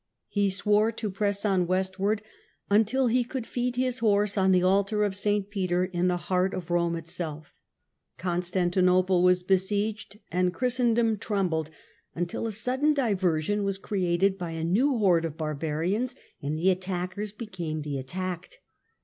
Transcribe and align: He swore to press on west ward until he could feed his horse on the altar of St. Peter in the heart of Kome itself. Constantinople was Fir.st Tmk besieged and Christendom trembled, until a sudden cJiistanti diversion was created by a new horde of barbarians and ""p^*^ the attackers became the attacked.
He 0.29 0.49
swore 0.49 0.91
to 0.93 1.11
press 1.11 1.45
on 1.45 1.67
west 1.67 1.99
ward 1.99 2.23
until 2.71 3.05
he 3.05 3.23
could 3.23 3.45
feed 3.45 3.75
his 3.75 3.99
horse 3.99 4.35
on 4.35 4.51
the 4.51 4.63
altar 4.63 5.03
of 5.03 5.15
St. 5.15 5.47
Peter 5.51 5.85
in 5.85 6.07
the 6.07 6.17
heart 6.17 6.55
of 6.55 6.65
Kome 6.69 6.97
itself. 6.97 7.53
Constantinople 8.17 9.21
was 9.21 9.43
Fir.st 9.43 9.47
Tmk 9.47 9.47
besieged 9.47 10.19
and 10.31 10.53
Christendom 10.55 11.17
trembled, 11.19 11.69
until 12.15 12.47
a 12.47 12.51
sudden 12.51 12.93
cJiistanti 12.95 12.95
diversion 12.95 13.63
was 13.63 13.77
created 13.77 14.39
by 14.39 14.49
a 14.53 14.63
new 14.63 14.97
horde 14.97 15.25
of 15.25 15.37
barbarians 15.37 16.15
and 16.41 16.55
""p^*^ 16.57 16.57
the 16.57 16.71
attackers 16.71 17.31
became 17.31 17.81
the 17.81 17.99
attacked. 17.99 18.57